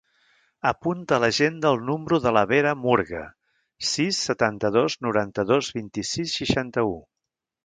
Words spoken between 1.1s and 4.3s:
a l'agenda el número de la Vera Murga: sis,